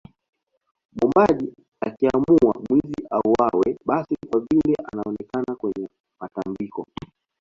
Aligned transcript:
Mwombaji 0.95 1.53
akiamua 1.81 2.55
mwizi 2.69 3.07
auawe 3.11 3.77
basi 3.87 4.17
kwa 4.29 4.39
vile 4.39 4.75
anaonekana 4.93 5.55
kwenye 5.55 5.89
matambiko 6.19 6.87